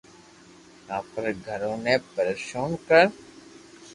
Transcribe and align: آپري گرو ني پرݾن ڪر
آپري 0.97 1.31
گرو 1.45 1.73
ني 1.83 1.95
پرݾن 2.13 2.69
ڪر 2.87 3.05